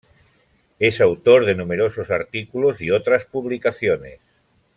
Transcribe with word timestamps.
Es 0.79 0.99
autor 0.99 1.45
de 1.45 1.53
numerosos 1.53 2.09
artículos 2.09 2.81
y 2.81 2.89
otras 2.89 3.25
publicaciones. 3.25 4.19